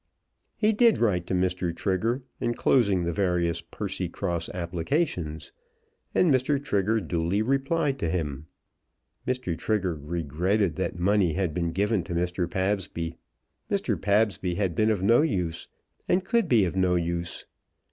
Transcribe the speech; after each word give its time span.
He 0.55 0.73
did 0.73 0.97
write 0.97 1.27
to 1.27 1.35
Mr. 1.35 1.75
Trigger, 1.75 2.23
enclosing 2.39 3.03
the 3.03 3.11
various 3.11 3.61
Percycross 3.61 4.49
applications; 4.51 5.51
and 6.15 6.33
Mr. 6.33 6.57
Trigger 6.59 6.99
duly 6.99 7.43
replied 7.43 7.99
to 7.99 8.09
him. 8.09 8.47
Mr. 9.27 9.55
Trigger 9.55 9.93
regretted 9.93 10.75
that 10.77 10.97
money 10.97 11.33
had 11.33 11.53
been 11.53 11.71
given 11.71 12.03
to 12.05 12.15
Mr. 12.15 12.49
Pabsby. 12.49 13.15
Mr. 13.69 13.95
Pabsby 13.95 14.55
had 14.55 14.73
been 14.73 14.89
of 14.89 15.03
no 15.03 15.21
use, 15.21 15.67
and 16.09 16.25
could 16.25 16.49
be 16.49 16.65
of 16.65 16.75
no 16.75 16.95
use. 16.95 17.45